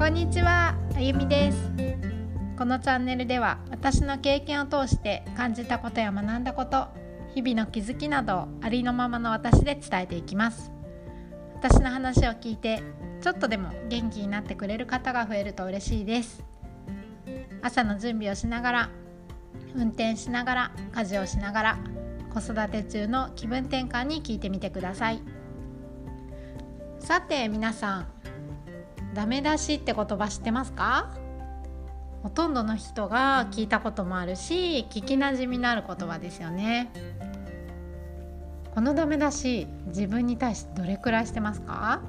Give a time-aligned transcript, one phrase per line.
[0.00, 1.58] こんにちは、あゆみです。
[2.56, 6.88] このチャンネルでは私の経験を通して感じたことや学んだこと
[7.34, 10.72] 日々の気づきなどをありのままの私で伝えていきます。
[11.54, 12.82] 私の話を聞いて
[13.20, 16.42] ちょっとでも元気になってくれる方が増えると嬉しいです。
[17.60, 18.90] 朝の準備をしながら
[19.74, 21.78] 運転しながら家事をしながら
[22.32, 25.20] 子育て中の気分転換に聞いてみてください。
[27.00, 28.06] さて皆さん
[29.14, 31.10] ダメ出しって言葉知ってますか？
[32.22, 36.90] ほとんどの人が聞いたこともあるし聞きなじみのある言葉ですよね。
[38.74, 42.02] このダメ出し自分に対してどれくらいしてますか？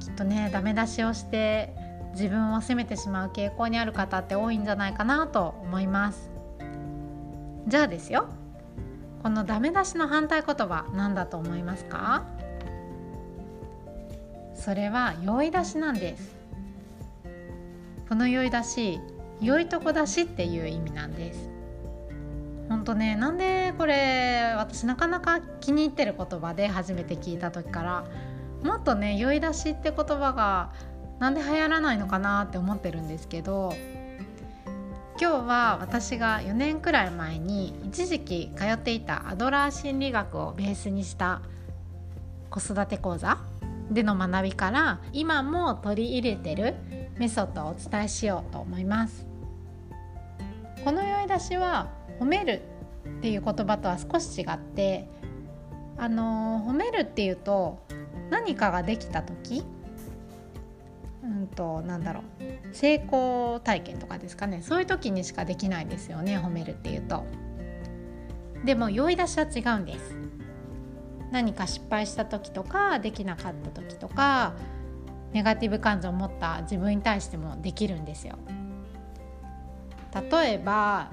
[0.00, 1.74] きっとねダメ出しをして
[2.12, 6.30] 自分を責めてしまう傾向にある方って多いんじゃないかなと思います。
[7.66, 8.28] じゃあですよ。
[9.22, 12.24] このダメ出しの反対言葉何だと思いますか？
[14.60, 16.36] それは酔い出しなんです。
[18.10, 19.00] この酔い出し
[19.40, 21.48] 良いとこ出しっていう意味なんです。
[22.68, 28.04] 本当ねなんでこれ私なかなか気に入ってる言葉で初めて聞いた時から
[28.62, 30.70] もっとね酔い出しって言葉が
[31.18, 33.72] なんで流行らないのかなって思ってるんですけど
[35.20, 41.42] 今日は私が4年くらい前に一時期通っていたアドラー心理学をベースにした
[42.50, 43.38] 子育て講座
[43.90, 46.74] での学びから今も取り入れてる
[47.18, 49.26] メソッドをお伝えしようと思います。
[50.84, 52.62] この酔い出しは褒める
[53.18, 55.08] っていう言葉とは少し違って
[55.98, 57.84] あの褒めるっていうと
[58.30, 59.62] 何かができた時
[61.22, 64.62] うんとなんだろう成功体験とかですかね。
[64.62, 67.24] そういう時にしかできないですよね褒めるっていうと。
[68.64, 70.16] でも酔い出しは違うんです。
[71.30, 74.54] 何か失敗した時とかできなかった時とか
[75.32, 78.36] ネガティブ感情を持った自分に対してもできるんですよ。
[80.12, 81.08] 例えば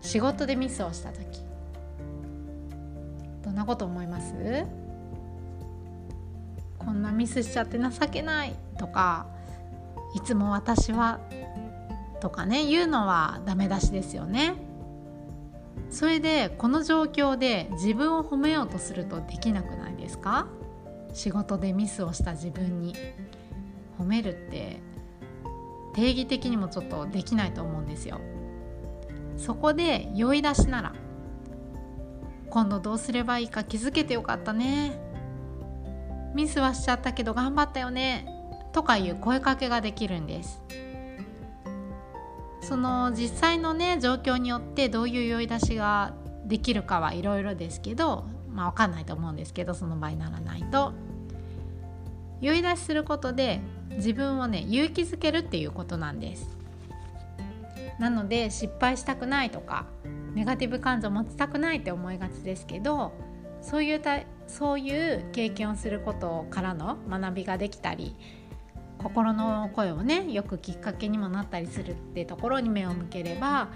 [0.00, 1.40] 仕事でミスをした時。
[3.42, 4.32] どんなこと思います？
[6.78, 9.26] こんなミスしちゃって情けないとか。
[10.14, 11.20] いつも私は
[12.20, 14.54] とかね言うのはダメ出しですよね。
[15.96, 20.46] それでこの状況で自分を褒めようとするとできなくないですか？
[21.14, 22.94] 仕事でミスをした自分に。
[23.98, 24.82] 褒めるって
[25.94, 28.20] 定義的にもちょっとできないと思うんですよ。
[29.38, 30.92] そこで酔い出しなら
[32.50, 33.64] 今度どうすればいいか？
[33.64, 35.00] 気づけてよかったね。
[36.34, 38.28] ミスはしちゃったけど頑張ったよね
[38.74, 40.60] とかいう声かけができるんです。
[42.66, 46.14] その実際のね状況によってどういう酔い出しが
[46.46, 50.92] できるかはいろいろですけどまあ分かんないと思うんですけどその場合ならないと。
[52.40, 53.60] 酔い出しすることで
[53.92, 56.56] 自分をね勇気づけるっていうことなんです。
[58.00, 59.86] なので失敗したくないとか
[60.34, 63.12] ネガティブ感情持ちたくないって思いがちですけど
[63.62, 68.16] そういうたそういう経験をすることからの学びができたり
[68.98, 73.68] 心の声をねよくきっかけにもなったりするってところに目を向ければ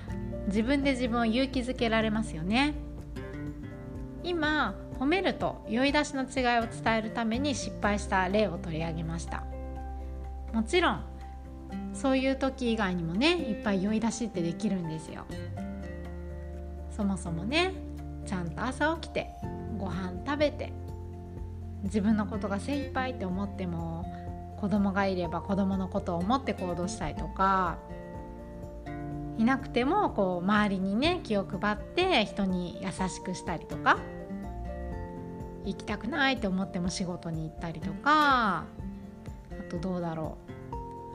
[0.47, 2.75] 自分で自分を勇気づけられますよね。
[4.22, 9.44] 今褒めると酔い出しの違いを伝えるために失敗した例を取り上げました。
[10.53, 11.04] もちろん
[11.94, 15.25] そういう時以外にもねいっぱい酔い出しってできるんですよ。
[16.91, 17.72] そもそもね
[18.26, 19.30] ちゃんと朝起きて
[19.78, 20.72] ご飯食べて
[21.84, 24.04] 自分のことが精一杯って思っても
[24.60, 27.78] 子供がいれば子供のことを思って行動したりとか
[29.38, 33.98] いなくてもこう周りにね気を配って人に優しくしたりとか
[35.65, 38.65] 行きたくないって思っても仕事に行ったりとかあ
[39.71, 40.37] とどうだろ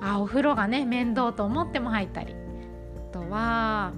[0.01, 0.03] う。
[0.03, 2.35] あお風呂がね面倒と思っても入ったり。
[2.35, 3.93] あとは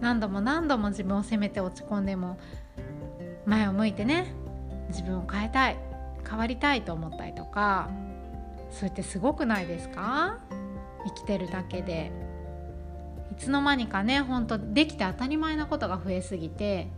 [0.00, 2.38] 何度も何度も自分を責めて落ち込んでも
[3.46, 4.34] 前を向いてね
[4.88, 5.76] 自分を変えたい
[6.28, 8.07] 変わりたいと思ったりとか。
[8.70, 10.38] それってすごくないですか？
[11.06, 12.12] 生きてるだけで。
[13.32, 16.88] いつの間にかねほんとできて当たり前なことが増えすぎて。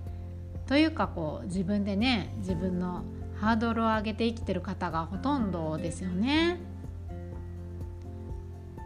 [0.67, 3.02] というかこう自分でね自分の
[3.40, 6.61] ハードルを上げて生きてる方がほとんどですよね。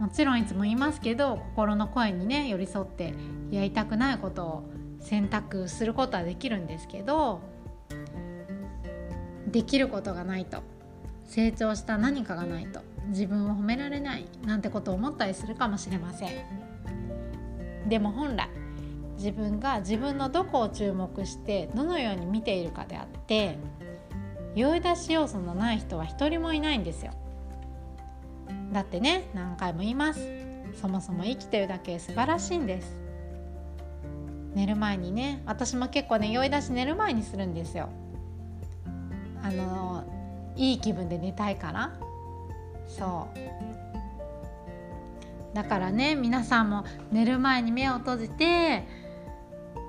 [0.00, 3.14] もちろんいつも言いますけど心の声にね寄り添って
[3.50, 4.70] やりたくないことを
[5.00, 7.40] 選択することはできるんですけど
[9.46, 10.62] できることがないと。
[11.26, 16.30] 成長した何かがないと自分を褒められないなんてことを思ったりするかもしれません。
[17.88, 18.48] でも本来
[19.16, 23.58] 自分が自分のどこを注目してどのように見ているかであって
[24.54, 27.12] 酔い出し要素のない人は一人もいないんですよ。
[28.72, 30.20] だってね何回も言います。
[30.80, 32.96] そもそも生きてるだけ素晴らしいんです。
[34.54, 37.88] 寝る前にね私も結構ね酔い出し寝る前にするんですよ。
[39.42, 40.04] あの
[40.56, 41.92] いい気分で寝たいから。
[42.86, 43.38] そう。
[45.54, 48.84] だからね皆さんも寝る前に目を閉じて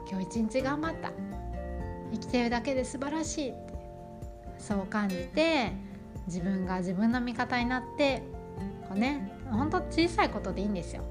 [0.10, 1.12] 今日一日頑張った。
[2.12, 3.76] 生きてるだけで素晴らしいって。
[4.58, 5.72] そう感じて
[6.28, 8.24] 自分が自分の味方になって
[8.88, 11.04] こうねほんと小さいことでいいんですよ。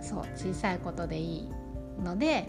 [0.00, 1.50] そう小さいことでいい
[2.02, 2.48] ので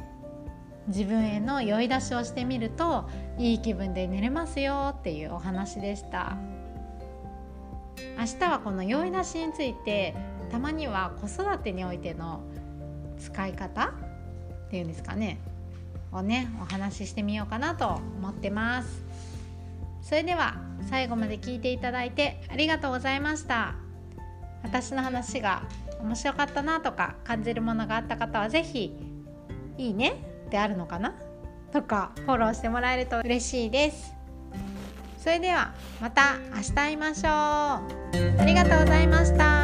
[0.87, 6.37] 自分への酔い出しをしてみるといい気分で寝れますよっていうお話でした。
[8.17, 10.15] 明日はこの酔い出しについて
[10.49, 12.41] たまには子育てにおいての
[13.19, 13.93] 使い方
[14.67, 15.39] っていうんですかね。
[16.11, 17.87] をねお話ししてみようかなと
[18.19, 19.03] 思ってます。
[20.01, 20.55] それでは
[20.89, 23.75] 最後まで聞いていただいてありがとうございました。
[24.63, 25.63] 私の話が
[26.01, 28.95] 面白かったなとか感じるものがあった方は是非
[29.77, 30.36] いいね。
[30.47, 31.13] ってあるのかな？
[31.71, 34.15] とかフォローしてもらえると嬉しいです。
[35.17, 37.31] それではまた明日会いましょう。
[38.39, 39.56] ありがとうございました。